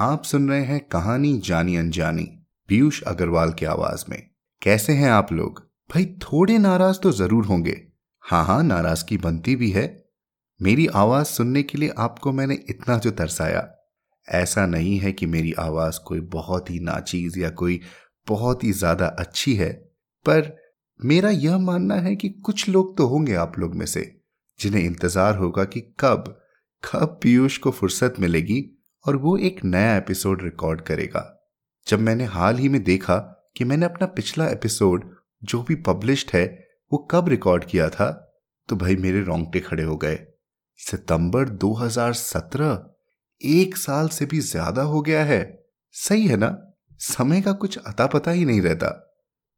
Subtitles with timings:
[0.00, 2.22] आप सुन रहे हैं कहानी जानी अनजानी,
[2.68, 4.22] पीयूष अग्रवाल की आवाज़ में।
[4.62, 5.60] कैसे हैं आप लोग?
[5.90, 7.76] भाई, थोड़े नाराज़ तो ज़रूर होंगे।
[8.24, 9.84] हाँ हाँ नाराज़गी बनती भी है।
[10.60, 13.68] मेरी आवाज़ सुनने के लिए आपको मैंने इतना जो तरसाया।
[14.28, 17.80] ऐसा नहीं है कि मेरी आवाज़ कोई बहुत ही नाचीज या कोई
[18.26, 19.72] बहुत ही ज़्यादा अच्छी है,
[20.26, 20.56] पर
[21.00, 24.10] मेरा यह मानना है कि कुछ लोग तो होंगे आप लोग में से,
[24.60, 26.36] जिन्हें इंतज़ार होगा कि कब
[26.82, 31.22] कब पीयूष को फुर्सत मिलेगी और वो एक नया एपिसोड रिकॉर्ड करेगा।
[31.86, 33.16] जब मैंने हाल ही में देखा
[33.56, 35.04] कि मैंने अपना पिछला एपिसोड
[35.42, 36.46] जो भी पब्लिश्ड है,
[36.92, 38.26] वो कब रिकॉर्ड किया था
[38.68, 40.18] तो भाई मेरे रोंगटे खड़े हो गए।
[40.80, 42.78] सितंबर 2017
[43.40, 45.40] एक साल से भी ज़्यादा हो गया है।
[45.94, 46.56] सही है ना?
[46.98, 48.88] समय का कुछ अता पता ही नहीं रहता।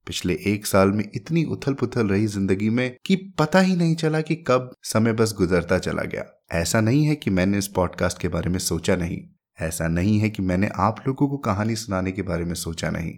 [0.06, 4.20] पिछले एक साल में इतनी उथल पुथल रही ज़िंदगी में कि पता ही नहीं चला
[4.20, 8.28] कि कब समय बस गुजरता चला गया। ऐसा नहीं है कि मैंने इस पॉडकास्ट के
[8.28, 9.20] बारे में सोचा नहीं।
[9.62, 13.12] ऐसा नहीं है कि मैंने आप लोगों को कहानी सुनाने के बारे में सोचा नहीं।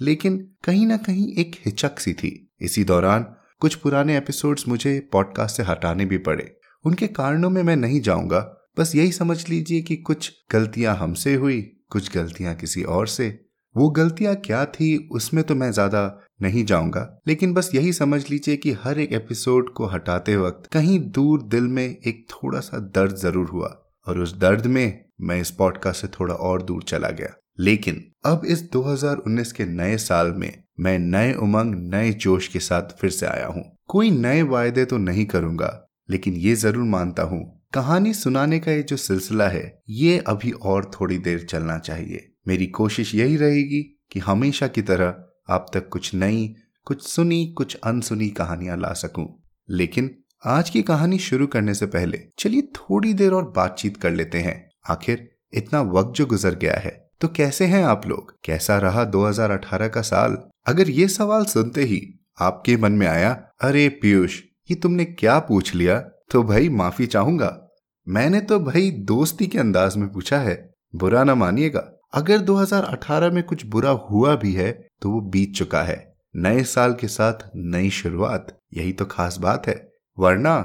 [0.00, 3.26] लेकिन कहीं ना कहीं एक हिचक सी थी। इसी दौरान
[3.60, 8.40] कुछ पुराने एपिसोड्स मुझे पॉडकास्ट से हटाने भी पड़े। उनके कारणों में मैं नहीं जाऊँगा।
[8.78, 13.28] बस यही समझ लीजिए कि कुछ गलतियाँ हमसे हुई, कुछ गलतियाँ किसी और से।
[13.76, 18.56] वो गलतियाँ क्या थी, उसमें तो मैं ज़्यादा नहीं जाऊँगा। लेकिन बस यही समझ लीजिए
[18.56, 23.16] कि हर एक एपिसोड को हटाते वक्त कहीं दूर दिल में एक थोड़ा सा दर्द
[23.16, 23.68] ज़रूर हुआ।
[24.06, 28.42] और उस दर्द में मैं इस पॉडकास्ट से थोड़ा और दूर चला गया। लेकिन अब
[28.44, 33.26] इस 2019 के नए साल में मैं नए उमंग, नए जोश के साथ फिर से
[33.26, 38.58] आया हूँ। कोई नए वायदे तो नहीं करूँगा, लेकिन ये ज़रूर मानता हूँ। कहानी सुनाने
[38.58, 43.36] का ये जो सिलसिला है, ये अभी और थोड़ी देर चलना चाहिए। मेरी कोशिश यही
[43.36, 45.14] रहेगी कि हमेशा की तरह
[45.50, 46.54] आप तक कुछ नई,
[46.84, 52.20] कुछ सुनी, कुछ अनसुनी कहानियाँ ला सकूँ। लेकिन आज की कहानी शुरू करने से पहले
[52.38, 57.02] चलिए थोड़ी देर और बातचीत कर लेते हैं। आखिर इतना वक्त जो गुजर गया है
[57.20, 58.32] तो कैसे हैं आप लोग?
[58.44, 60.36] कैसा रहा 2018 का साल?
[60.66, 62.00] अगर ये सवाल सुनते ही
[62.38, 63.30] आपके मन में आया,
[63.60, 64.40] अरे पीयूष,
[64.70, 65.98] ये तुमने क्या पूछ लिया?
[66.30, 67.60] तो भाई माफ़ी चाहूँगा।
[68.06, 73.42] मैंने तो भाई दोस्ती के अंदाज में पूछा है, बुरा ना मानिएगा। अगर 2018 में
[73.42, 74.72] कुछ बुरा हुआ भी है
[75.02, 79.66] तो वो बीत चुका है। नए साल के साथ नई शुरुआत, यही तो खास बात
[79.66, 80.56] है। वरना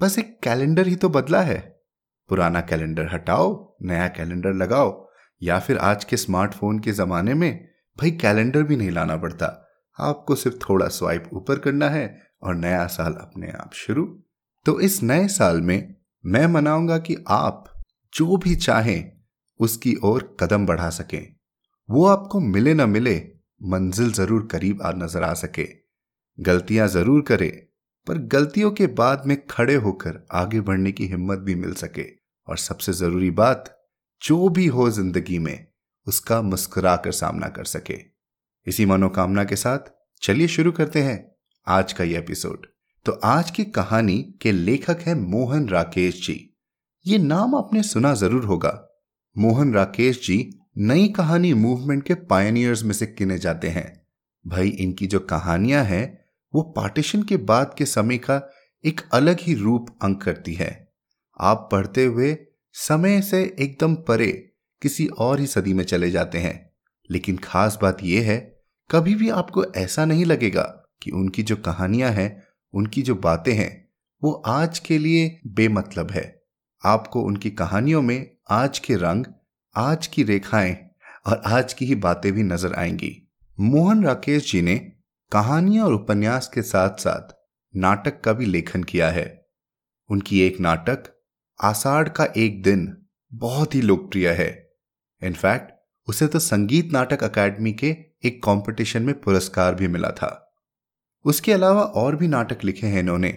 [0.00, 1.71] बस एक कैलेंडर ही तो बदला है।
[2.28, 5.08] पुराना कैलेंडर हटाओ, नया कैलेंडर लगाओ,
[5.42, 7.52] या फिर आज के स्मार्टफ़ोन के जमाने में
[7.96, 9.46] भाई कैलेंडर भी नहीं लाना पड़ता।
[9.98, 12.06] आपको सिर्फ़ थोड़ा स्वाइप ऊपर करना है
[12.42, 14.04] और नया साल अपने आप शुरू।
[14.66, 15.94] तो इस नए साल में
[16.24, 17.64] मैं मनाऊँगा कि आप
[18.12, 19.12] जो भी चाहें
[19.60, 21.34] उसकी ओर कदम बढ़ा सकें।
[21.88, 23.16] वो आपको मिले ना मिले,
[23.62, 25.66] मंजिल ज़रूर करीब आ नज़र आ सके।
[26.38, 27.48] गलतियाँ ज़रूर करे
[28.06, 32.06] पर गलतियों के बाद में खड़े होकर आगे बढ़ने की हिम्मत भी मिल सके।
[32.48, 33.78] और सबसे ज़रूरी बात,
[34.22, 35.66] जो भी हो ज़िंदगी में,
[36.06, 37.98] उसका मुस्कुरा कर सामना कर सके।
[38.66, 39.78] इसी मनोकामना के साथ
[40.22, 41.36] चलिए शुरू करते हैं
[41.66, 42.66] आज का ये एपिसोड।
[43.06, 46.58] तो आज की कहानी के लेखक है मोहन राकेश जी।
[47.06, 48.88] ये नाम आपने सुना ज़रूर होगा।
[49.38, 54.06] मोहन राकेश जी नई कहानी मूवमेंट के पायनियर्स में से गिने जाते हैं।
[54.46, 56.21] भाई, इनकी जो कहानियाँ हैं
[56.54, 58.50] वो पार्टीशन के बाद के समय का
[58.84, 60.92] एक अलग ही रूप अंक करती है।
[61.40, 62.38] आप पढ़ते हुए
[62.72, 64.52] समय से एकदम परे
[64.82, 66.72] किसी और ही सदी में चले जाते हैं।
[67.10, 68.60] लेकिन खास बात यह है,
[68.90, 72.42] कभी भी आपको ऐसा नहीं लगेगा कि उनकी जो कहानियाँ हैं,
[72.74, 73.88] उनकी जो बातें हैं,
[74.24, 76.42] वो आज के लिए बेमतलब है।
[76.84, 79.24] आपको उनकी कहानियों में आज के रंग,
[79.76, 80.76] आज की रेखाएँ
[81.26, 83.28] और आज की ही बातें भी नज़र आएँगी।
[83.60, 84.92] मोहन राकेश जी ने
[85.32, 87.32] कहानियाँ और उपन्यास के साथ साथ
[87.74, 89.24] नाटक का भी लेखन किया है।
[90.10, 91.04] उनकी एक नाटक,
[91.60, 94.48] आषाढ़ का एक दिन, बहुत ही लोकप्रिय है।
[95.22, 95.72] इनफैक्ट
[96.08, 97.94] उसे तो संगीत नाटक अकादमी के
[98.24, 100.30] एक कंपटीशन में पुरस्कार भी मिला था।
[101.24, 103.34] उसके अलावा और भी नाटक लिखे हैं इन्होंने,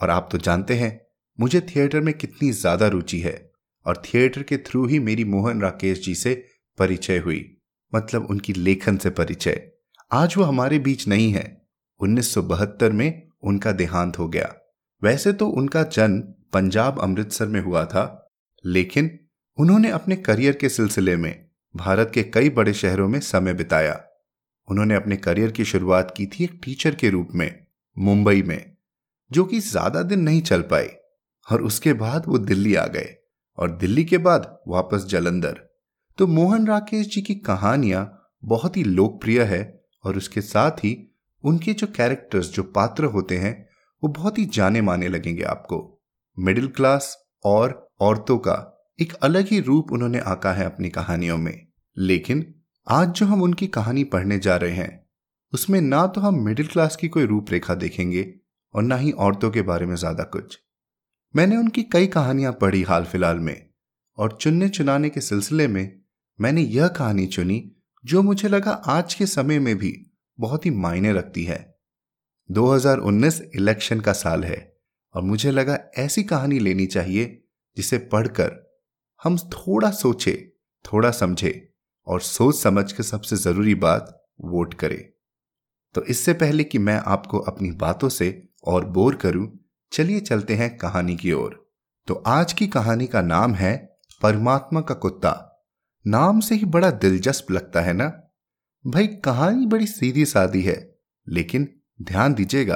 [0.00, 1.00] और आप तो जानते हैं,
[1.38, 3.50] मुझे थिएटर में कितनी ज़्यादा रुचि है,
[3.86, 6.34] और थिएटर के थ्रू ही मेरी मोहन राकेश जी से
[6.78, 7.58] परिचय हुई
[7.92, 9.72] मतलब उनकी लेखन से परिचय।
[10.10, 11.62] आज वो हमारे बीच नहीं है।
[12.00, 14.54] 1972 में उनका देहांत हो गया।
[15.02, 16.20] वैसे तो उनका जन्म
[16.52, 18.32] पंजाब अमृतसर में हुआ था,
[18.64, 19.18] लेकिन
[19.58, 24.00] उन्होंने अपने करियर के सिलसिले में भारत के कई बड़े शहरों में समय बिताया।
[24.68, 27.66] उन्होंने अपने करियर की शुरुआत की थी एक टीचर के रूप में,
[27.98, 28.76] मुंबई में,
[29.30, 30.96] जो कि ज़्यादा दिन नहीं चल पाए,
[31.46, 33.14] और उसके बाद वो दिल्ली आ गए,
[33.58, 35.60] और दिल्ली के बाद वापस जलंधर।
[36.18, 40.96] तो मोहन राकेश जी की कहानियाँ बहुत ही लोकप्रिय है और उसके साथ ही
[41.44, 43.68] उनके जो कैरेक्टर्स जो पात्र होते हैं,
[44.02, 45.78] वो बहुत ही जाने माने लगेंगे आपको।
[46.38, 51.66] मिडिल क्लास और औरतों का एक अलग ही रूप उन्होंने आका है अपनी कहानियों में।
[51.96, 52.44] लेकिन
[52.86, 55.06] आज जो हम उनकी कहानी पढ़ने जा रहे हैं,
[55.52, 58.26] उसमें ना तो हम मिडिल क्लास की कोई रूपरेखा देखेंगे
[58.74, 60.58] और ना ही औरतों के बारे में ज़्यादा कुछ।
[61.34, 63.70] मैंने उनकी कई कहानियाँ पढ़ी हाल फ़िलहाल में
[64.18, 66.00] और चुनने चुनाने के सिलसिले में
[66.38, 67.58] मैंने यह कहानी चुनी
[68.06, 70.10] जो मुझे लगा आज के समय में भी
[70.40, 71.78] बहुत ही मायने रखती है।
[72.50, 74.76] 2019 इलेक्शन का साल है
[75.14, 78.78] और मुझे लगा ऐसी कहानी लेनी चाहिए जिसे पढ़कर
[79.24, 80.52] हम थोड़ा सोचे,
[80.84, 81.74] थोड़ा समझे
[82.06, 85.04] और सोच समझ के सबसे ज़रूरी बात वोट करें।
[85.94, 89.58] तो इससे पहले कि मैं आपको अपनी बातों से और बोर करूँ,
[89.92, 91.72] चलिए चलते हैं कहानी की ओर।
[92.06, 95.52] तो आज की कहानी का नाम है परमात्मा का कुत्ता।
[96.08, 98.30] नाम से ही बड़ा दिलचस्प लगता है ना?
[98.86, 100.98] भाई, कहानी बड़ी सीधी सादी है,
[101.28, 102.74] लेकिन ध्यान दीजिएगा,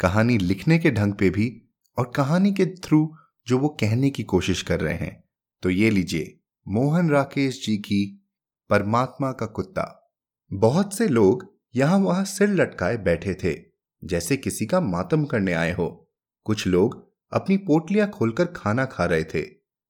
[0.00, 1.62] कहानी लिखने के ढंग पे भी
[1.98, 3.14] और कहानी के थ्रू
[3.46, 5.24] जो वो कहने की कोशिश कर रहे हैं।
[5.62, 8.28] तो ये लीजिए, मोहन राकेश जी की
[8.70, 10.14] परमात्मा का कुत्ता।
[10.52, 13.60] बहुत से लोग यहाँ वहाँ सिर लटकाए बैठे थे,
[14.04, 16.10] जैसे किसी का मातम करने आए हो।
[16.44, 19.46] कुछ लोग अपनी पोटलियाँ खोलकर खाना खा रहे थे।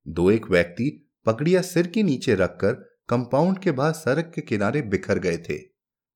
[0.09, 2.73] दो एक व्यक्ति पकड़िया सिर के नीचे रखकर
[3.09, 5.59] कंपाउंड के बाहर सड़क के किनारे बिखर गए थे।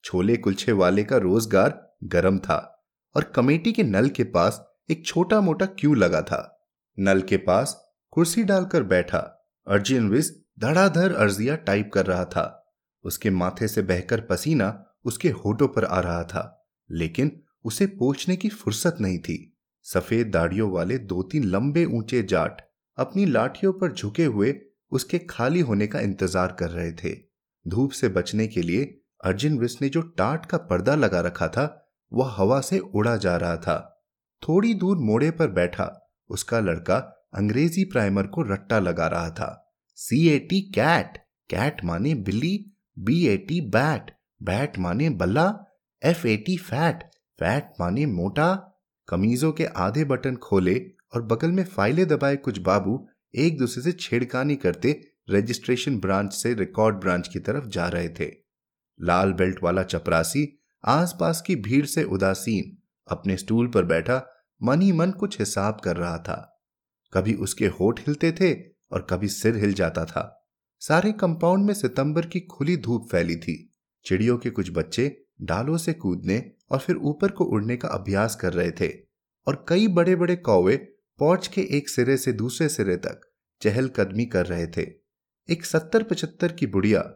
[0.05, 2.57] छोले कुलछे वाले का रोज़गार गर्म था
[3.15, 4.61] और कमेटी के नल के पास
[4.91, 6.41] एक छोटा मोटा क्यू लगा था।
[6.99, 7.77] नल के पास
[8.11, 9.19] कुर्सी डालकर बैठा
[9.67, 12.47] अर्जुन विस धड़ाधड़ अर्जिया टाइप कर रहा था।
[13.05, 18.49] उसके माथे से बहकर पसीना उसके होठों पर आ रहा था, लेकिन उसे पोछने की
[18.49, 19.39] फुर्सत नहीं थी।
[19.87, 22.61] सफ़ेद दाढ़ियों वाले दो तीन लंबे ऊँचे जाट
[22.99, 24.53] अपनी लाठियों पर झुके हुए
[24.93, 27.15] उसके खाली होने का इंतज़ार कर रहे थे।
[27.67, 28.85] धूप से बचने के लिए
[29.25, 31.65] अर्जुन विस ने जो टाट का पर्दा लगा रखा था,
[32.13, 33.79] वह हवा से उड़ा जा रहा था।
[34.43, 35.87] थोड़ी दूर मोड़े पर बैठा,
[36.31, 36.97] उसका लड़का
[37.35, 39.59] अंग्रेज़ी प्राइमर को रट्टा लगा रहा था।
[39.99, 41.19] C A T cat
[41.51, 42.55] cat माने बिल्ली
[42.97, 44.11] B A T bat
[44.41, 45.47] bat माने बल्ला
[46.03, 47.03] F A T fat
[47.39, 48.53] fat माने मोटा।
[49.09, 50.75] कमीजों के आधे बटन खोले
[51.15, 52.97] और बगल में फाइलें दबाए कुछ बाबू
[53.35, 58.33] एक दूसरे से छेड़खानी करते रजिस्ट्रेशन ब्रांच से रिकॉर्ड ब्रांच की तरफ़ जा रहे थे।
[59.01, 64.93] लाल बेल्ट वाला चपरासी आसपास की भीड़ से उदासीन अपने स्टूल पर बैठा मन ही
[64.93, 66.63] मन कुछ हिसाब कर रहा था।
[67.13, 68.55] कभी उसके होठ हिलते थे
[68.93, 70.49] और कभी सिर हिल जाता था।
[70.81, 73.73] सारे कंपाउंड में सितंबर की खुली धूप फैली थी।
[74.05, 78.53] चिड़ियों के कुछ बच्चे डालों से कूदने और फिर ऊपर को उड़ने का अभ्यास कर
[78.53, 78.89] रहे थे
[79.47, 83.21] और कई बड़े बड़े कौवे पौच के एक सिरे से दूसरे सिरे तक
[83.63, 84.87] चहलकदमी कर रहे थे।
[85.51, 87.15] एक सत्तर पचहत्तर की बुढ़िया,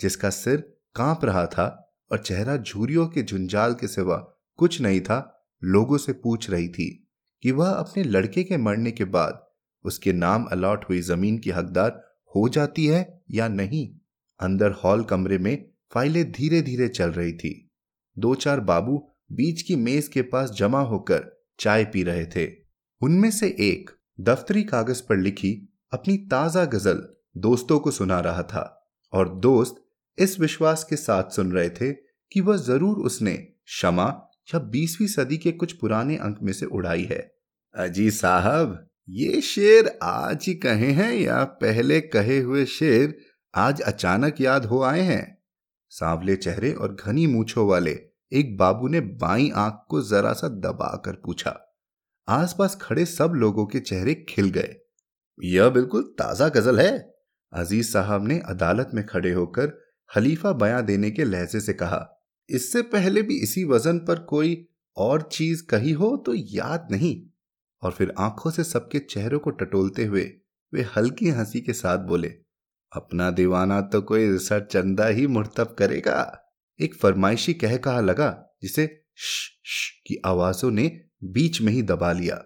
[0.00, 4.16] जिसका सिर काँप रहा था और चेहरा झूरियों के झुंझाल के सिवा
[4.56, 7.08] कुछ नहीं था, लोगों से पूछ रही थी
[7.42, 9.46] कि वह अपने लड़के के मरने के बाद
[9.84, 13.98] उसके नाम अलॉट हुई ज़मीन की हकदार हो जाती है या नहीं?
[14.40, 17.70] अंदर हॉल कमरे में फाइलें धीरे धीरे चल रही थी।
[18.18, 22.65] दो चार बाबू बीच की मेज के पास जमा होकर चाय पी रहे थे।
[23.02, 25.52] उनमें से एक दफ्तरी कागज़ पर लिखी
[25.92, 27.02] अपनी ताज़ा गज़ल
[27.36, 29.84] दोस्तों को सुना रहा था और दोस्त
[30.18, 31.92] इस विश्वास के साथ सुन रहे थे
[32.32, 34.06] कि वह ज़रूर उसने क्षमा
[34.54, 37.18] या बीसवीं सदी के कुछ पुराने अंक में से उड़ाई है।
[37.74, 43.16] अजी साहब, ये शेर आज ही कहे हैं या पहले कहे हुए शेर
[43.54, 45.38] आज अचानक याद हो आए हैं?
[45.90, 47.98] सांवले चेहरे और घनी मूछों वाले
[48.32, 51.65] एक बाबू ने बाई आँख को जरा सा दबाकर पूछा।
[52.28, 54.74] आसपास खड़े सब लोगों के चेहरे खिल गए।
[55.38, 56.92] यह बिल्कुल ताज़ा गज़ल है
[57.52, 59.66] अज़ीज़ साहब ने अदालत में खड़े होकर
[60.10, 62.06] खलीफा बयां देने के लहजे से कहा।
[62.50, 64.66] इससे पहले भी इसी वज़न पर कोई
[64.96, 67.16] और चीज़ कही हो तो याद नहीं।
[67.82, 70.22] और फिर आँखों से सबके चेहरों को टटोलते हुए
[70.72, 72.28] वे हल्की हँसी के साथ बोले
[72.92, 76.42] अपना दीवाना तो कोई रिसर्च चंदा ही मुर्तब करेगा।
[76.80, 78.30] एक फरमाइशी कह कहा लगा
[78.62, 80.88] जिसे श, श की आवाजों ने
[81.32, 82.36] बीच में ही दबा लिया।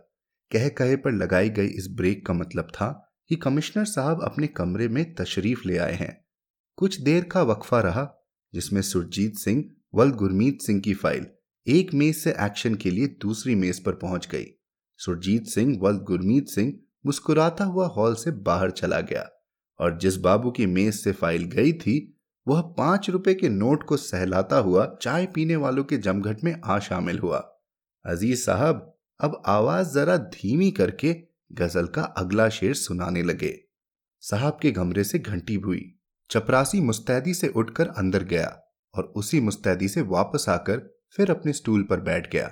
[0.50, 2.90] कह कहे पर लगाई गई इस ब्रेक का मतलब था
[3.28, 6.16] कि कमिश्नर साहब अपने कमरे में तशरीफ़ ले आए हैं।
[6.78, 8.08] कुछ देर का वक्फा रहा,
[8.54, 11.26] जिसमें सुरजीत सिंह व गुरमीत सिंह की फ़ाइल
[11.66, 14.46] एक मेज से एक्शन के लिए दूसरी मेज पर पहुँच गई।
[15.00, 16.72] सुरजीत सिंह व गुरमीत सिंह
[17.06, 19.28] मुस्कुराता हुआ हॉल से बाहर चला गया
[19.80, 23.96] और जिस बाबू की मेज से फ़ाइल गई थी, वह पाँच रुपए के नोट को
[23.96, 27.46] सहलाता हुआ चाय पीने वालों के जमघट में आ शामिल हुआ।
[28.04, 28.86] अज़ीज़ साहब
[29.20, 31.14] अब आवाज़ जरा धीमी करके
[31.52, 33.54] गज़ल का अगला शेर सुनाने लगे।
[34.22, 35.82] साहब के कमरे से घंटी हुई
[36.30, 38.48] चपरासी मुस्तैदी से उठकर अंदर गया
[38.94, 40.82] और उसी मुस्तैदी से वापस आकर
[41.16, 42.50] फिर अपने स्टूल पर बैठ गया।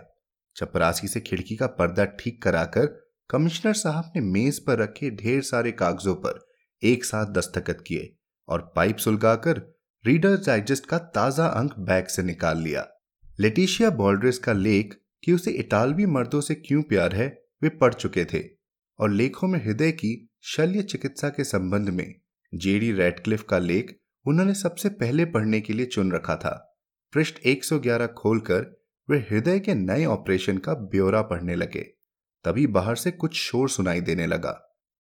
[0.57, 2.87] चपरासी से खिड़की का पर्दा ठीक कराकर
[3.31, 6.47] कमिश्नर साहब ने मेज पर रखे ढेर सारे कागजों पर
[6.83, 8.15] एक साथ दस्तखत किए
[8.49, 9.63] और पाइप सुलगाकर
[10.05, 12.87] रीडर डाइजेस्ट का ताज़ा अंक बैग से निकाल लिया।
[13.41, 14.95] लेटिशिया बॉल्ड्रेस का लेख
[15.25, 18.45] कि उसे इटालवी मर्दों से क्यों प्यार है, वे पढ़ चुके थे
[18.99, 22.15] और लेखों में हृदय की शल्य चिकित्सा के संबंध में
[22.55, 26.77] जेडी रेडक्लिफ का लेख उन्होंने सबसे पहले पढ़ने के लिए चुन रखा था।
[27.13, 31.81] पृष्ठ 111 खोलकर वे हृदय के नए ऑपरेशन का ब्यौरा पढ़ने लगे।
[32.45, 34.51] तभी बाहर से कुछ शोर सुनाई देने लगा।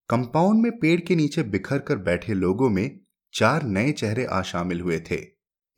[0.10, 3.00] कंपाउंड में पेड़ के नीचे बिखर कर बैठे लोगों में
[3.34, 5.22] चार नए चेहरे आ शामिल हुए थे।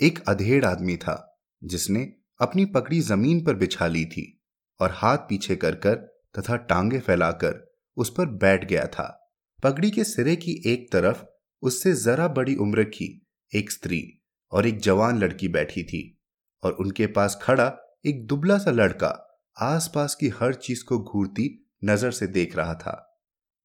[0.02, 4.42] एक अधेड़ आदमी था, जिसने अपनी पकड़ी ज़मीन पर बिछा ली थी
[4.80, 5.96] और हाथ पीछे कर कर
[6.38, 9.32] तथा टांगे फैलाकर उस पर बैठ गया था।
[9.64, 11.24] पगड़ी के सिरे की एक तरफ़
[11.62, 16.22] उससे जरा बड़ी उम्र की एक स्त्री और एक जवान लड़की बैठी थी
[16.64, 22.12] और उनके पास खड़ा एक दुबला सा लड़का आसपास की हर चीज़ को घूरती नज़र
[22.12, 23.22] से देख रहा था।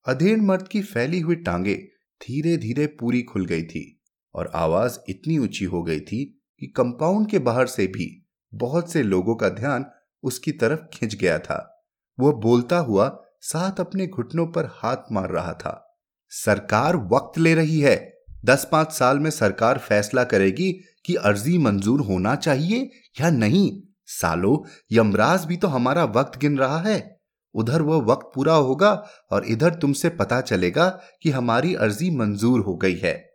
[0.07, 1.75] अधेड़ मर्द की फैली हुई टांगे
[2.21, 4.03] धीरे धीरे पूरी खुल गई थी
[4.35, 8.24] और आवाज़ इतनी ऊँची हो गई थी कि कंपाउंड के बाहर से भी
[8.59, 9.87] बहुत से लोगों का ध्यान
[10.23, 11.87] उसकी तरफ़ खिंच गया था।
[12.21, 17.81] वह बोलता हुआ साथ अपने घुटनों पर हाथ मार रहा था। सरकार वक्त ले रही
[17.81, 20.73] है। दस पाँच साल में सरकार फैसला करेगी
[21.05, 26.79] कि अर्जी मंजूर होना चाहिए या नहीं। सालो, यमराज भी तो हमारा वक्त गिन रहा
[26.79, 27.21] है।
[27.55, 32.77] उधर वह वक्त पूरा होगा और इधर तुमसे पता चलेगा कि हमारी अर्जी मंजूर हो
[32.77, 33.31] गई है।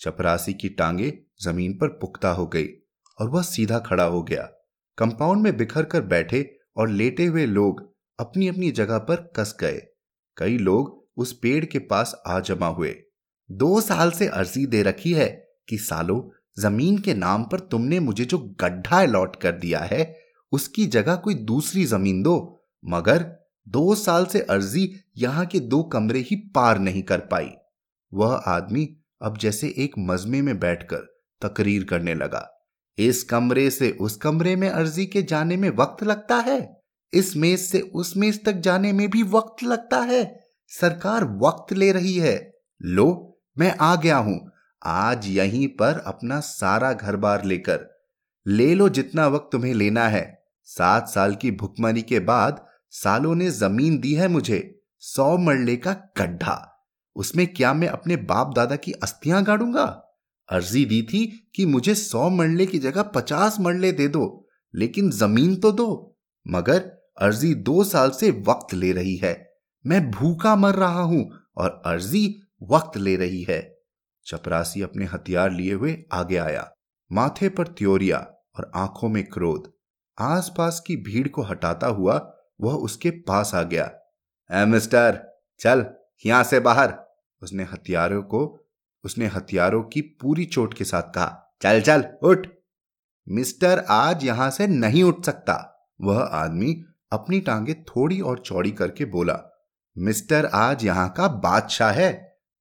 [0.00, 2.68] चपरासी की टांगे ज़मीन पर पुख्ता हो गई।
[3.20, 4.42] और वह सीधा खड़ा हो गया।
[4.98, 9.82] कंपाउंड में बिखर कर बैठे और लेटे हुए लोग अपनी अपनी जगह पर कस गए।
[10.36, 12.96] कई लोग उस पेड़ के पास आ जमा हुए।
[13.50, 18.24] दो साल से अर्जी दे रखी है कि, सालो, ज़मीन के नाम पर तुमने मुझे
[18.24, 20.18] जो गड्ढा अलॉट कर दिया है,
[20.52, 26.18] उसकी जगह कोई दूसरी ज़मीन दो, मगर दो साल से अर्जी यहाँ के दो कमरे
[26.18, 27.50] ही पार नहीं कर पाई।
[28.14, 32.57] वह आदमी अब जैसे एक मजमे में बैठकर तकरीर करने लगा।
[32.98, 36.82] इस कमरे से उस कमरे में अर्जी के जाने में वक्त लगता है।
[37.14, 41.92] इस मेज से उस मेज तक जाने में भी वक्त लगता है। सरकार वक्त ले
[41.92, 44.50] रही है। लो, मैं आ गया हूँ।
[44.84, 48.04] आज यहीं पर अपना सारा घर बार लेकर।
[48.46, 53.50] ले लो जितना वक्त तुम्हें लेना है। सात साल की भुखमरी के बाद सालों ने
[53.50, 56.86] ज़मीन दी है मुझे, सौ मरले का गड्ढा।
[57.16, 60.07] उसमें क्या मैं अपने बाप दादा की अस्थियाँ गाड़ूँगा?
[60.48, 65.56] अर्जी दी थी कि मुझे सौ मरले की जगह पचास मरले दे दो, लेकिन ज़मीन
[65.56, 66.78] तो दो, मगर
[67.20, 69.34] अर्जी दो साल से वक्त ले रही है।
[69.84, 73.60] मैं भूखा मर रहा हूँ और अर्जी वक्त ले रही है।
[74.26, 76.70] चपरासी अपने हथियार लिए हुए आगे आया,
[77.10, 78.18] माथे पर त्योरिया
[78.56, 79.72] और आँखों में क्रोध।
[80.18, 82.14] आसपास की भीड़ को हटाता हुआ
[82.60, 83.84] वह उसके पास आ गया।
[84.50, 85.22] ए, मिस्टर,
[85.60, 85.84] चल,
[86.24, 86.94] यहाँ से बाहर।
[87.42, 88.40] उसने हथियारों को
[89.08, 92.46] उसने हथियारों की पूरी चोट के साथ कहा, चल चल, उठ।
[93.26, 95.54] मिस्टर आज यहाँ से नहीं उठ सकता।
[96.00, 96.74] वह आदमी
[97.12, 99.38] अपनी टांगे थोड़ी और चौड़ी करके बोला,
[99.96, 102.12] मिस्टर आज यहाँ का बादशाह है।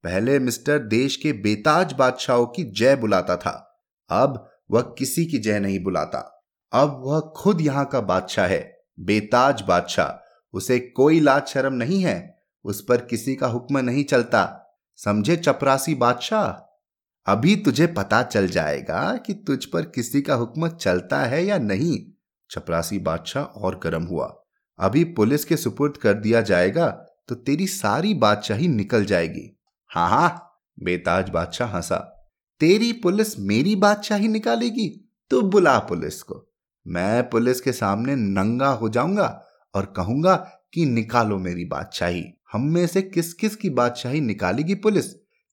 [0.03, 3.51] पहले मिस्टर देश के बेताज बादशाहों की जय बुलाता था,
[4.09, 6.19] अब वह किसी की जय नहीं बुलाता।
[6.73, 8.61] अब वह खुद यहाँ का बादशाह है,
[8.99, 10.15] बेताज बादशाह।
[10.53, 12.17] उसे कोई लाज शर्म नहीं है,
[12.65, 14.43] उस पर किसी का हुक्म नहीं चलता।
[14.99, 16.45] समझे चपरासी बादशाह?
[17.27, 21.97] अभी तुझे पता चल जाएगा कि तुझ पर किसी का हुक्म चलता है या नहीं।
[22.49, 24.25] चपरासी बादशाह और गर्म हुआ।
[24.79, 26.87] अभी पुलिस के सुपुर्द कर दिया जाएगा
[27.29, 29.59] तो तेरी सारी बादशाही निकल जाएगी।
[29.91, 31.97] हाँ हाँ बेताज बादशाह हंसा।
[32.61, 34.89] तेरी पुलिस मेरी बादशाही निकालेगी?
[35.29, 36.53] तो बुला पुलिस को।
[36.87, 39.27] मैं पुलिस के सामने नंगा हो जाऊँगा
[39.75, 40.35] और कहूँगा
[40.73, 42.23] कि निकालो मेरी बादशाही।
[42.57, 45.05] हम में से किस किस की बादशाही निकालेगी पुलिस?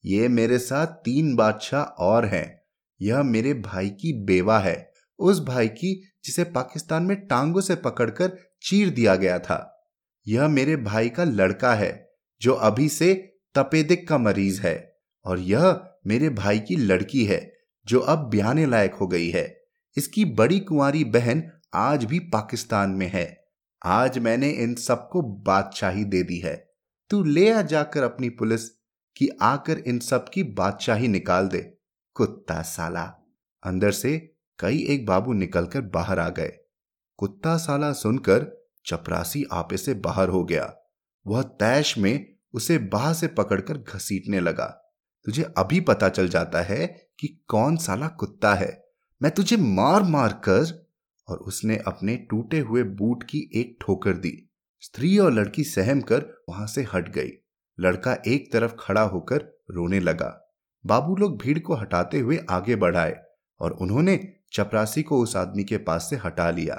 [0.05, 2.63] ये मेरे साथ तीन बादशाह और हैं।
[3.03, 8.39] यह मेरे भाई की बेवा है। उस भाई की, जिसे पाकिस्तान में टांगों से पकड़कर
[8.63, 9.89] चीर दिया गया था।
[10.29, 15.81] यह मेरे भाई का लड़का है, जो अभी से तपेदिक का मरीज़ है। और यह
[16.07, 17.53] मेरे भाई की लड़की है,
[17.87, 19.63] जो अब ब्याने लायक हो गई है।
[19.97, 21.45] इसकी बड़ी कुंवारी बहन
[21.75, 23.45] आज भी पाकिस्तान में है।
[23.85, 26.74] आज मैंने इन सबको बादशाही दे दी है।
[27.11, 28.69] तू ले आ जाकर अपनी पुलिस
[29.17, 31.79] कि आकर इन सब की बादशाही निकाल दे,
[32.15, 33.05] कुत्ता साला।
[33.63, 36.53] अंदर से कई एक बाबू निकलकर बाहर आ गए।
[37.17, 40.75] कुत्ता साला सुनकर चपरासी आपे से बाहर हो गया।
[41.27, 44.67] वह तैश में उसे बाह से पकड़कर घसीटने लगा।
[45.25, 46.87] तुझे अभी पता चल जाता है
[47.21, 48.85] कि कौन साला कुत्ता है।
[49.23, 50.89] मैं तुझे मार मार कर
[51.29, 54.51] और उसने अपने टूटे हुए बूट की एक ठोकर दी।
[54.85, 57.31] स्त्री और लड़की सहम कर वहाँ से हट गई।
[57.79, 60.29] लड़का एक तरफ़ खड़ा होकर रोने लगा।
[60.85, 63.15] बाबू लोग भीड़ को हटाते हुए आगे बढ़ाए
[63.61, 64.19] और उन्होंने
[64.53, 66.77] चपरासी को उस आदमी के पास से हटा लिया।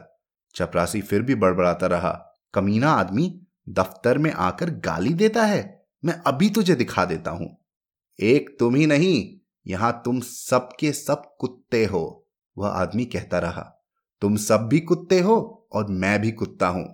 [0.56, 2.12] चपरासी फिर भी बड़बड़ाता रहा।
[2.54, 5.88] कमीना आदमी, दफ्तर में आकर गाली देता है?
[6.04, 7.50] मैं अभी तुझे दिखा देता हूँ।
[8.20, 13.62] एक तुम ही नहीं, यहाँ तुम सबके सब कुत्ते हो। वह आदमी कहता रहा,
[14.22, 16.86] तुम सब भी कुत्ते हो और मैं भी कुत्ता हूँ।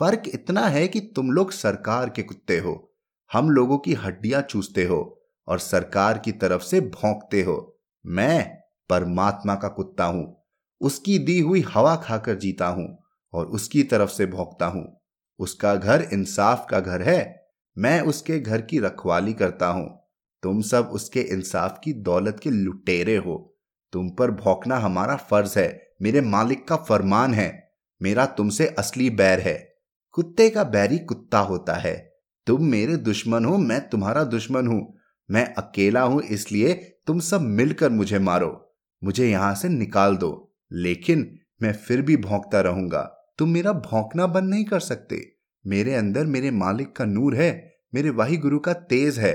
[0.00, 2.94] फ़र्क इतना है कि तुम लोग सरकार के कुत्ते हो।
[3.32, 8.58] हम लोगों की हड्डियाँ चूसते हो और सरकार की तरफ़ से भौंकते हो। मैं
[8.90, 10.44] परमात्मा का कुत्ता हूँ।
[10.80, 12.98] उसकी दी हुई हवा खाकर जीता हूँ
[13.34, 15.00] और उसकी तरफ़ से भौंकता हूँ।
[15.38, 17.46] उसका घर इंसाफ का घर है।
[17.78, 20.02] मैं उसके घर की रखवाली करता हूँ।
[20.42, 23.56] तुम सब उसके इंसाफ की दौलत के लुटेरे हो।
[23.92, 27.72] तुम पर भौंकना हमारा फ़र्ज़ है। मेरे मालिक का फरमान है।
[28.02, 29.65] मेरा तुमसे असली बैर है।
[30.16, 31.94] कुत्ते का बैरी कुत्ता होता है।
[32.46, 34.94] तुम मेरे दुश्मन हो, मैं तुम्हारा दुश्मन हूँ।
[35.28, 36.74] मैं अकेला हूँ, इसलिए
[37.06, 42.60] तुम सब मिलकर मुझे मारो। मुझे यहाँ से निकाल दो, लेकिन मैं फिर भी भौंकता
[42.60, 43.02] रहूँगा।
[43.38, 45.20] तुम मेरा भौंकना बंद नहीं कर सकते।
[45.64, 49.34] मेरे अंदर मेरे मालिक का नूर है, मेरे वाही गुरु का तेज है।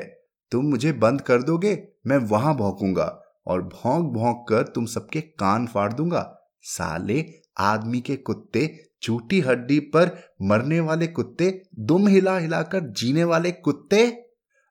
[0.52, 3.06] तुम मुझे बंद कर दोगे, मैं वहाँ भौंकूँगा
[3.48, 7.22] और भौंक भौंक कर तुम सबके कान फाड़ दूँगा। साले
[7.58, 14.06] आदमी के कुत्ते झूठी हड्डी पर मरने वाले कुत्ते दुम हिला हिलाकर जीने वाले कुत्ते?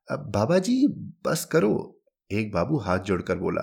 [0.08, 0.87] अब बाबा जी
[1.25, 1.96] बस करो।
[2.30, 3.62] एक बाबू हाथ जोड़कर बोला,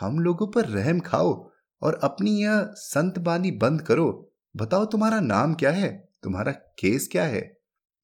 [0.00, 1.50] हम लोगों पर रहम खाओ
[1.82, 6.08] और अपनी यह संत बानी बंद करो। बताओ तुम्हारा नाम क्या है?
[6.22, 7.58] तुम्हारा केस क्या है?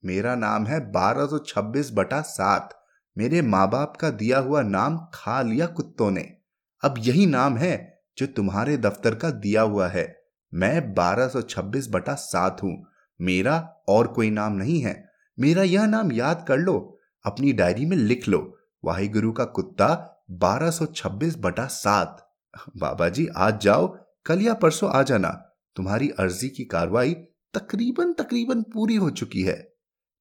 [0.05, 2.75] मेरा नाम है बारह सौ छब्बीस बटा सात।
[3.17, 6.21] मेरे माँ बाप का दिया हुआ नाम खा लिया कुत्तों ने।
[6.83, 10.18] अब यही नाम है जो तुम्हारे दफ्तर का दिया हुआ है।
[10.55, 12.87] मैं बारह सौ छब्बीस बटा सात हूँ।
[13.21, 15.09] मेरा और कोई नाम नहीं है।
[15.39, 20.21] मेरा यह नाम याद कर लो। अपनी डायरी में लिख लो। वाहि गुरु का कुत्ता
[20.31, 22.33] बारह सौ छब्बीस बटा सात।
[22.77, 25.29] बाबा जी आज जाओ। कल या परसों आ जाना।
[25.77, 27.15] तुम्हारी अर्जी की कार्रवाई
[27.55, 29.75] तकरीबन तकरीबन पूरी हो चुकी है।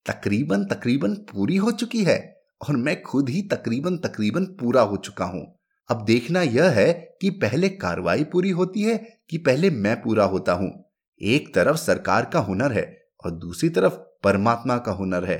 [0.05, 2.37] तकरीबन तकरीबन पूरी हो चुकी है।
[2.69, 5.56] और मैं खुद ही तकरीबन तकरीबन पूरा हो चुका हूँ।
[5.89, 8.97] अब देखना यह है कि पहले कार्रवाई पूरी होती है
[9.29, 10.71] कि पहले मैं पूरा होता हूँ।
[11.21, 15.37] एक तरफ़ सरकार का हुनर है और दूसरी तरफ़ परमात्मा का हुनर है।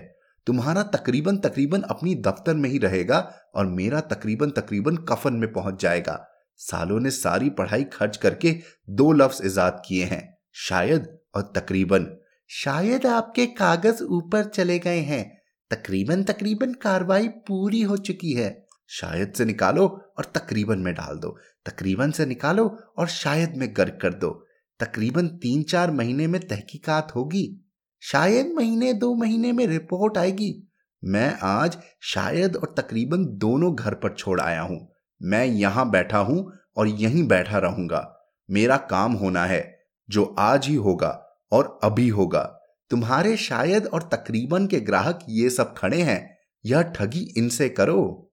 [0.48, 3.20] तुम्हारा तकरीबन तकरीबन अपनी दफ्तर में ही रहेगा
[3.56, 8.56] और मेरा तकरीबन तकरीबन कफन में पहुँच जाएगा। सालों ने सारी पढ़ाई खर्च करके
[8.90, 12.08] दो लफ्ज इजाद किए हैं, शायद और तकरीबन।
[12.50, 19.34] शायद आपके कागज़ ऊपर चले गए हैं। तकरीबन तकरीबन कार्रवाई पूरी हो चुकी है। शायद
[19.34, 24.14] से निकालो और तकरीबन में डाल दो। तकरीबन से निकालो और शायद में गर्क कर
[24.14, 24.46] दो।
[24.80, 27.64] तकरीबन तीन चार महीने में तहकीकात होगी।
[28.02, 30.70] शायद महीने, दो महीने में रिपोर्ट आएगी।
[31.04, 36.54] मैं आज शायद और तकरीबन दोनों घर पर छोड़ आया हूँ। मैं यहाँ बैठा हूँ
[36.78, 38.14] और यहीं बैठा रहूँगा।
[38.52, 44.68] मेरा काम होना है, जो आज ही होगा और अभी होगा। तुम्हारे शायद और तकरीबन
[44.68, 48.27] के ग्राहक ये सब खड़े हैं। यह ठगी इनसे करो।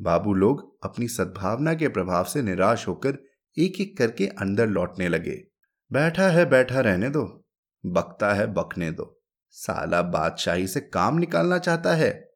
[0.00, 3.18] बाबू लोग अपनी सद्भावना के प्रभाव से निराश होकर
[3.58, 5.44] एक एक करके अंदर लौटने लगे।
[5.92, 7.44] बैठा है, बैठा रहने दो।
[7.86, 12.30] बकता है, बकने दो। साला बादशाही से काम निकालना चाहता है।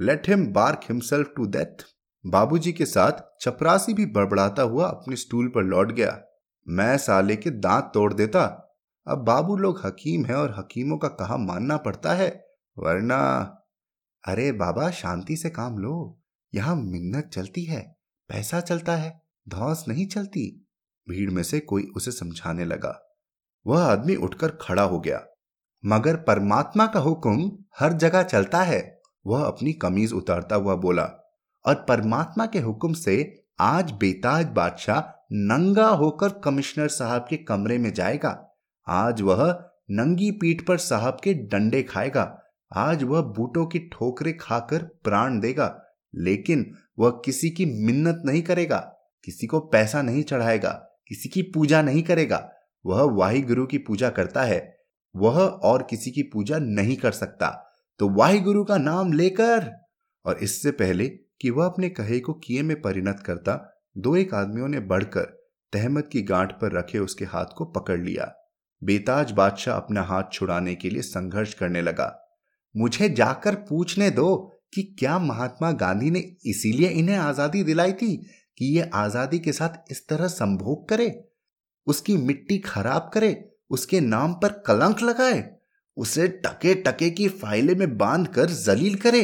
[0.00, 1.84] Let him bark himself to death
[2.26, 6.22] बाबूजी के साथ चपरासी भी बड़बड़ाता हुआ अपने स्टूल पर लौट गया।
[6.68, 8.60] मैं साले के दांत तोड़ देता।
[9.08, 12.46] अब बाबू लोग हकीम है और हकीमों का कहा मानना पड़ता है।
[12.78, 13.40] वरना,
[14.28, 16.23] अरे बाबा, शांति से काम लो।
[16.54, 17.96] यहाँ मिन्नत चलती है,
[18.28, 20.66] पैसा चलता है, धौस नहीं चलती।
[21.08, 23.16] भीड़ में से कोई उसे समझाने लगा।
[23.66, 25.26] वह आदमी उठकर खड़ा हो गया।
[25.86, 31.04] मगर परमात्मा का हुक्म हर जगह चलता है, वह अपनी कमीज उतारता हुआ बोला,
[31.66, 37.92] और परमात्मा के हुक्म से आज बेताज बादशाह नंगा होकर कमिश्नर साहब के कमरे में
[37.92, 38.50] जाएगा।
[38.88, 44.82] आज वह नंगी पीठ पर साहब के डंडे खाएगा। आज वह बूटों की ठोकरे खाकर
[44.82, 45.83] प्राण देगा।
[46.14, 48.78] लेकिन वह किसी की मिन्नत नहीं करेगा,
[49.24, 52.52] किसी को पैसा नहीं चढ़ाएगा, किसी की पूजा नहीं करेगा,
[52.86, 54.76] वह वाहि गुरु की पूजा करता है,
[55.16, 59.84] वह और किसी की पूजा नहीं कर सकता। तो वाहि गुरु का नाम लेकर।
[60.26, 64.68] और इससे पहले कि वह अपने कहे को किए में परिणत करता, दो एक आदमियों
[64.68, 68.34] ने बढ़कर तहमद की गांठ पर रखे उसके हाथ को पकड़ लिया।
[68.84, 72.20] बेताज बादशाह अपना हाथ छुड़ाने के लिए संघर्ष करने लगा।
[72.76, 78.16] मुझे जाकर पूछने दो कि क्या महात्मा गांधी ने इसीलिए इन्हें आज़ादी दिलाई थी
[78.58, 81.24] कि ये आज़ादी के साथ इस तरह संभोग करे,
[81.86, 85.44] उसकी मिट्टी खराब करे, उसके नाम पर कलंक लगाए,
[85.96, 89.22] उसे टके टके की फाइले में बाँध कर जलील करे,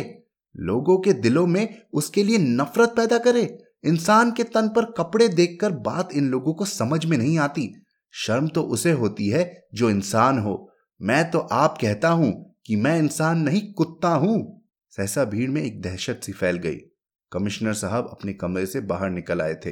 [0.55, 3.43] लोगों के दिलों में उसके लिए नफरत पैदा करे,
[3.85, 7.73] इंसान के तन पर कपड़े देखकर बात इन लोगों को समझ में नहीं आती।
[8.15, 12.33] शर्म तो उसे होती है जो इंसान हो। मैं तो आप कहता हूँ
[12.67, 14.60] कि मैं इंसान नहीं, कुत्ता हूँ।
[14.93, 16.79] सहसा भीड़ में एक दहशत सी फैल गई।
[17.33, 19.71] कमिश्नर साहब अपने कमरे से बाहर निकल आए थे।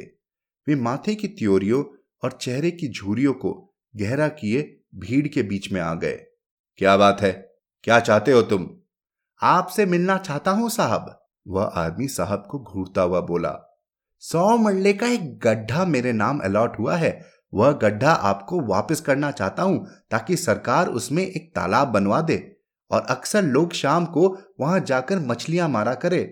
[0.67, 1.83] वे माथे की त्योरियों
[2.23, 3.53] और चेहरे की झूरियों को
[3.95, 4.63] गहरा किए
[4.95, 6.17] भीड़ के बीच में आ गए।
[6.79, 7.33] क्या बात है?
[7.85, 8.69] क्या चाहते हो तुम?
[9.43, 11.15] आपसे मिलना चाहता हूँ साहब।
[11.47, 13.55] वह आदमी साहब को घूरता हुआ बोला,
[14.23, 17.21] सौ मरले का एक गड्ढा मेरे नाम अलॉट हुआ है।
[17.55, 22.37] वह गड्ढा आपको वापस करना चाहता हूँ ताकि सरकार उसमें एक तालाब बनवा दे
[22.91, 24.29] और अक्सर लोग शाम को
[24.59, 26.23] वहाँ जाकर मछलियाँ मारा करे,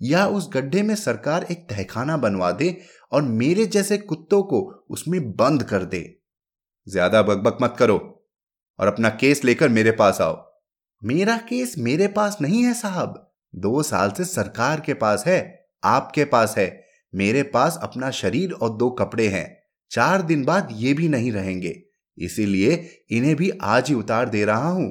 [0.00, 2.76] या उस गड्ढे में सरकार एक तहखाना बनवा दे
[3.12, 6.02] और मेरे जैसे कुत्तों को उसमें बंद कर दे।
[6.86, 7.96] ज़्यादा बकबक मत करो
[8.78, 10.36] और अपना केस लेकर मेरे पास आओ।
[11.02, 13.20] मेरा केस मेरे पास नहीं है साहब।
[13.54, 18.76] दो साल से सरकार के पास है, आपके पास है। मेरे पास अपना शरीर और
[18.76, 19.46] दो कपड़े हैं।
[19.90, 21.74] चार दिन बाद ये भी नहीं रहेंगे।
[22.18, 22.74] इसीलिए
[23.10, 24.90] इन्हें भी आज ही उतार दे रहा हूँ।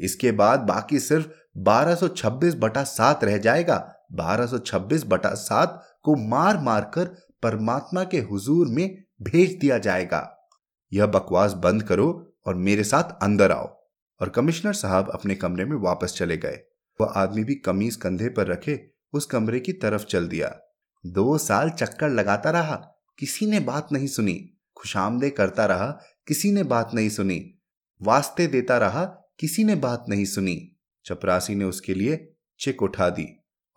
[0.00, 1.26] इसके बाद बाकी सिर्फ़
[1.60, 7.04] 1226 बटा सात रह जाएगा। 1226 बटा सात को मार मार कर
[7.42, 10.48] परमात्मा के हुजूर में भेज दिया जाएगा।
[10.92, 13.80] यह बकवास बंद करो और मेरे साथ अंदर आओ।
[14.20, 16.60] और कमिश्नर साहब अपने कमरे में वापस चले गए।
[17.00, 20.60] वह आदमी भी कमीज कंधे पर रखे उस कमरे की तरफ़ चल दिया।
[21.06, 22.74] दो साल चक्कर लगाता रहा।
[23.18, 25.86] किसी ने बात नहीं सुनी। खुशामदे करता रहा।
[26.26, 27.58] किसी ने बात नहीं सुनी।
[28.02, 29.04] वास्ते देता रहा।
[29.40, 33.26] किसी ने बात नहीं सुनी। चपरासी ने उसके लिए चिक उठा दी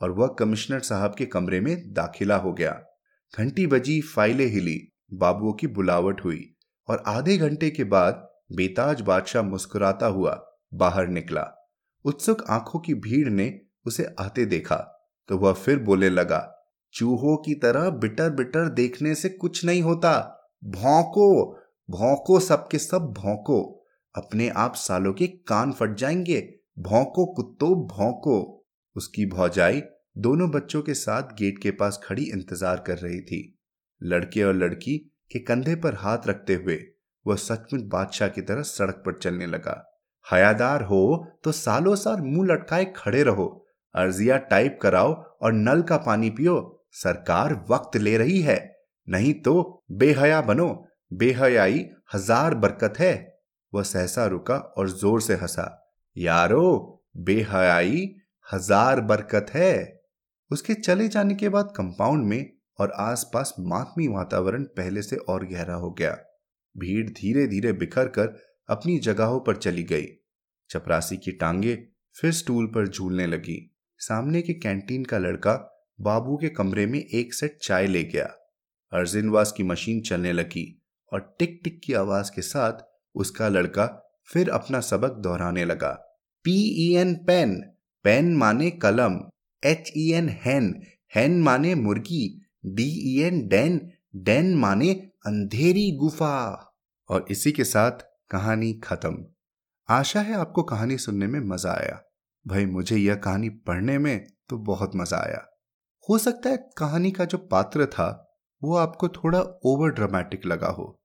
[0.01, 2.71] और वह कमिश्नर साहब के कमरे में दाखिला हो गया।
[3.33, 4.79] घंटी बजी, फाइलें हिली,
[5.13, 6.55] बाबुओं की बुलावट हुई
[6.87, 10.39] और आधे घंटे के बाद बेताज बादशाह मुस्कुराता हुआ
[10.73, 11.45] बाहर निकला।
[12.05, 14.77] उत्सुक आँखों की भीड़ ने उसे आते देखा
[15.29, 20.11] तो वह फिर बोले लगा, चूहों की तरह बिटर बिटर देखने से कुछ नहीं होता।
[20.63, 21.59] भौंको
[21.89, 23.61] भौंको सबके सब भौंको।
[24.15, 26.39] अपने आप सालों के कान फट जाएँगे।
[26.77, 29.81] भौंको कुत्तो, भौंको। उसकी भौजाई
[30.17, 33.41] दोनों बच्चों के साथ गेट के पास खड़ी इंतज़ार कर रही थी।
[34.01, 34.97] लड़के और लड़की
[35.31, 36.77] के कंधे पर हाथ रखते हुए
[37.25, 39.81] वह सचमुच बादशाह की तरह सड़क पर चलने लगा।
[40.25, 41.03] हयादार हो
[41.43, 43.47] तो सालों साल मुँह लटकाए खड़े रहो।
[43.95, 46.55] अर्जिया टाइप कराओ और नल का पानी पियो।
[46.93, 48.57] सरकार वक्त ले रही है।
[49.07, 50.67] नहीं तो बेहया बनो।
[51.11, 53.13] बेहयाई हज़ार बरकत है।
[53.73, 55.67] वह सहसा रुका और ज़ोर से हंसा।
[56.17, 58.15] यारो, बेहयाई
[58.53, 60.01] हज़ार बरकत है।
[60.51, 65.75] उसके चले जाने के बाद कंपाउंड में और आसपास मातमी वातावरण पहले से और गहरा
[65.75, 66.11] हो गया।
[66.77, 68.35] भीड़ धीरे धीरे बिखर कर
[68.69, 70.07] अपनी जगहों पर चली गई।
[70.69, 71.75] चपरासी की टांगे
[72.15, 75.53] फिर स्टूल पर झूलने लगी। सामने के कैंटीन का लड़का
[76.01, 78.25] बाबू के कमरे में एक सेट चाय ले गया।
[78.91, 82.83] अर्जिनवास की मशीन चलने लगी और टिक टिक की आवाज़ के साथ
[83.15, 83.85] उसका लड़का
[84.27, 85.91] फिर अपना सबक दोहराने लगा।
[86.45, 87.55] P E N pen
[88.05, 89.19] pen माने कलम
[89.63, 90.73] H E N hen
[91.15, 94.93] hen माने मुर्गी D E N den den माने
[95.25, 96.69] अंधेरी गुफा।
[97.09, 97.91] और इसी के साथ
[98.31, 99.25] कहानी खत्म।
[99.89, 102.01] आशा है आपको कहानी सुनने में मज़ा आया।
[102.47, 105.45] भाई, मुझे यह कहानी पढ़ने में तो बहुत मज़ा आया।
[106.09, 110.95] हो सकता है कहानी का जो पात्र था, वो आपको थोड़ा ओवर ड्रामेटिक लगा हो।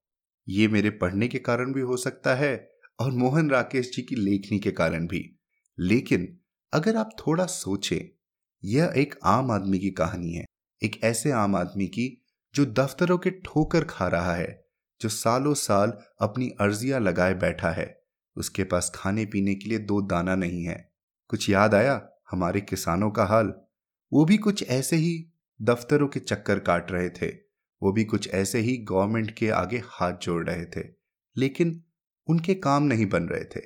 [0.48, 2.56] ये मेरे पढ़ने के कारण भी हो सकता है
[3.00, 5.38] और मोहन राकेश जी की लेखनी के कारण भी।
[5.78, 6.40] लेकिन
[6.72, 8.18] अगर आप थोड़ा सोचें,
[8.64, 10.44] यह एक आम आदमी की कहानी है।
[10.82, 14.66] एक ऐसे आम आदमी की जो दफ्तरों के ठोकर खा रहा है,
[15.00, 18.02] जो सालों साल अपनी अर्जियाँ लगाए बैठा है।
[18.36, 20.92] उसके पास खाने पीने के लिए दो दाना नहीं है।
[21.28, 22.08] कुछ याद आया?
[22.30, 23.54] हमारे किसानों का हाल।
[24.12, 25.32] वो भी कुछ ऐसे ही
[25.62, 27.26] दफ्तरों के चक्कर काट रहे थे।
[27.82, 30.84] वो भी कुछ ऐसे ही गवर्नमेंट के आगे हाथ जोड़ रहे थे।
[31.36, 31.84] लेकिन
[32.28, 33.60] उनके काम नहीं बन रहे थे।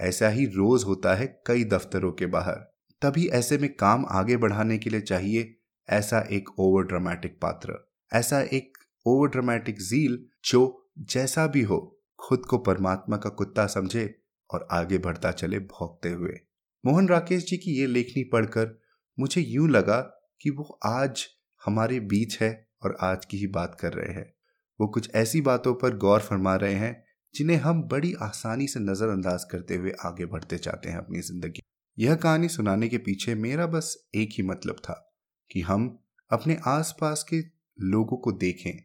[0.00, 2.56] ऐसा ही रोज होता है कई दफ्तरों के बाहर।
[3.02, 5.56] तभी ऐसे में काम आगे बढ़ाने के लिए चाहिए
[5.88, 7.74] ऐसा एक ओवर ड्रामेटिक पात्र,
[8.12, 14.14] ऐसा एक ओवर ड्रामेटिक जील जो जैसा भी हो, खुद को परमात्मा का कुत्ता समझे
[14.50, 16.38] और आगे बढ़ता चले भोगते हुए।
[16.84, 18.78] मोहन राकेश जी की ये लेखनी पढ़कर
[19.18, 20.00] मुझे यूँ लगा
[20.40, 21.26] कि वो आज
[21.62, 24.32] हमारे बीच है और आज की ही बात कर रहे हैं।
[24.80, 29.44] वो कुछ ऐसी बातों पर गौर फरमा रहे हैं जिन्हें हम बड़ी आसानी से नजरअंदाज
[29.44, 31.62] करते हुए आगे बढ़ते जाते हैं अपनी ज़िंदगी।
[31.98, 35.14] यह कहानी सुनाने के पीछे मेरा बस एक ही मतलब था
[35.50, 37.40] कि हम अपने आसपास के
[37.80, 38.82] लोगों को देखें,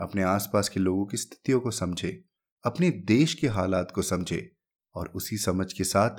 [0.00, 2.12] अपने आसपास के लोगों की स्थितियों को समझें,
[2.64, 4.56] अपने देश के हालात को समझे
[4.94, 6.10] और उसी समझ के साथ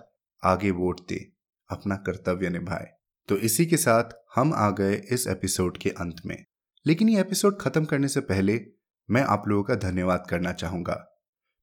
[0.44, 1.34] आगे वोट दे,
[1.70, 2.92] अपना कर्तव्य निभाए।
[3.28, 4.04] तो इसी के साथ
[4.36, 6.46] हम आ गए इस एपिसोड के अंत में।
[6.86, 8.66] लेकिन ये एपिसोड खत्म करने से पहले
[9.10, 11.13] मैं आप लोगों का धन्यवाद करना चाहूँगा।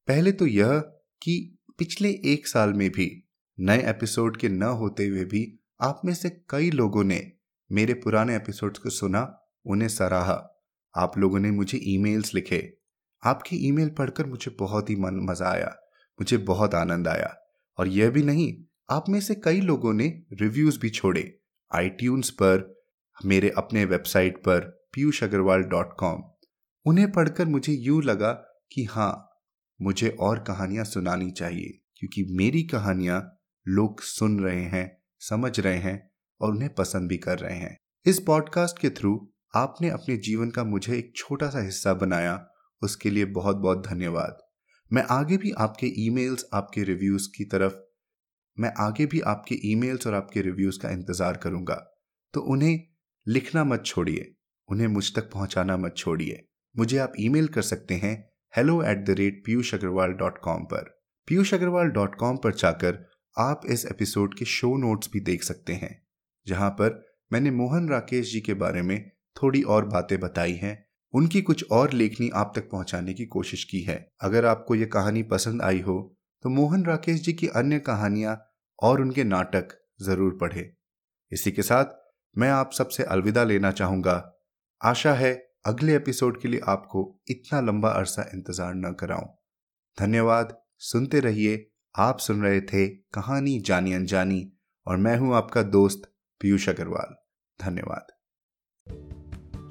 [0.06, 0.78] पहले तो यह
[1.22, 3.28] कि पिछले एक साल में भी,
[3.60, 7.32] नए एपिसोड के न होते हुए भी, आप में से कई लोगों ने
[7.72, 12.76] मेरे पुराने एपिसोड्स को सुना, उन्हें सराहा। आप लोगों ने मुझे ईमेल्स लिखे।
[13.24, 15.76] आपकी ईमेल पढ़कर मुझे बहुत ही मन, मज़ा आया,
[16.20, 17.36] मुझे बहुत आनंद आया।
[17.78, 21.40] और यह भी नहीं, आप में से कई लोगों ने रिव्यूज़ भी छोड़े।
[21.74, 22.82] आई पर,
[23.24, 26.22] मेरे अपने वेबसाइट पर, पीयूष अग्रवाल डॉट कॉम
[26.86, 28.32] उन्हें पढ़कर मुझे यूँ लगा
[28.72, 29.26] कि हाँ
[29.80, 33.36] मुझे और कहानियाँ सुनानी चाहिए, क्योंकि मेरी कहानियाँ
[33.68, 38.18] लोग सुन रहे हैं, समझ रहे हैं और उन्हें पसंद भी कर रहे हैं। इस
[38.18, 42.46] पॉडकास्ट के थ्रू आपने अपने जीवन का मुझे एक छोटा सा हिस्सा बनाया,
[42.82, 44.38] उसके लिए बहुत बहुत धन्यवाद।
[44.90, 47.72] मैं आगे भी आपके ईमेल्स आपके रिव्यूज़ की तरफ़,
[48.58, 51.74] मैं आगे भी आपके ईमेल्स और आपके रिव्यूज़ का इंतज़ार करूँगा।
[52.34, 52.80] तो उन्हें
[53.26, 54.34] लिखना मत छोड़िए,
[54.68, 56.44] उन्हें मुझ तक पहुंचाना मत छोड़िए।
[56.76, 60.84] मुझे आप ईमेल कर सकते हैं hello at the rate Piyush Agarwal dot com पर।
[61.28, 62.96] पीयूष अग्रवाल डॉट कॉम पर जाकर
[63.36, 65.90] आप इस एपिसोड के शो नोट्स भी देख सकते हैं,
[66.46, 66.98] जहाँ पर
[67.30, 70.72] मैंने मोहन राकेश जी के बारे में थोड़ी और बातें बताई हैं।
[71.14, 75.22] उनकी कुछ और लेखनी आप तक पहुँचाने की कोशिश की है। अगर आपको ये कहानी
[75.24, 75.98] पसंद आई हो
[76.44, 78.36] तो मोहन राकेश जी की अन्य कहानियाँ
[78.78, 80.70] और उनके नाटक ज़रूर पढ़े।
[81.32, 81.94] इसी के साथ
[82.36, 84.16] मैं आप सबसे अलविदा लेना चाहूँगा।
[84.80, 85.32] आशा है
[85.66, 89.26] अगले एपिसोड के लिए आपको इतना लंबा अरसा इंतज़ार न कराऊं
[89.98, 90.56] धन्यवाद
[90.90, 91.66] सुनते रहिए
[91.98, 94.40] आप सुन रहे थे कहानी जानी अनजानी
[94.86, 97.14] और मैं हूँ आपका दोस्त पीयूष अग्रवाल
[97.64, 98.16] धन्यवाद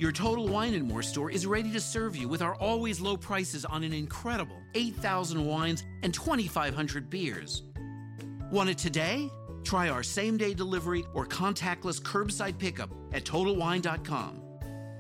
[0.02, 3.15] Your Total Wine and More store is ready to serve you with our always low
[3.17, 7.63] prices on an incredible 8,000 wines and 2,500 beers.
[8.52, 9.30] Want it today?
[9.71, 14.48] Try our same day delivery or contactless curbside pickup at TotalWine.com.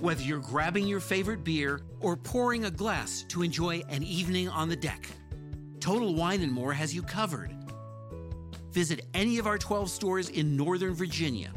[0.00, 4.68] Whether you're grabbing your favorite beer or pouring a glass to enjoy an evening on
[4.68, 5.08] the deck,
[5.80, 7.50] Total Wine and More has you covered.
[8.72, 11.50] Visit any of our 12 stores in Northern Virginia